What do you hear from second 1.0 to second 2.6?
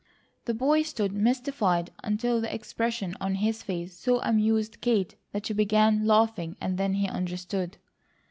mystified until the